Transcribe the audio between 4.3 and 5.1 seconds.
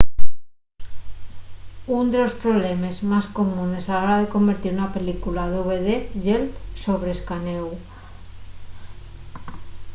convertir una